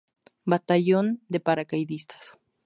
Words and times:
Batallón 0.51 1.07
de 1.31 1.39
Paracaidistas. 1.47 2.25